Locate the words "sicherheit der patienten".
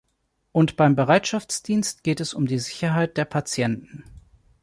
2.57-4.03